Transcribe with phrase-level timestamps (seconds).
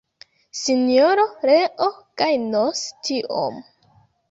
[0.59, 1.91] Sinjoro Leo
[2.23, 3.63] gajnos tiom.